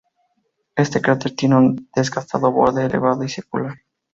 Este 0.75 0.99
cráter 0.99 1.35
tiene 1.35 1.57
un 1.57 1.89
desgastado 1.95 2.51
borde 2.51 2.83
elevado 2.87 3.23
y 3.23 3.29
circular. 3.29 3.75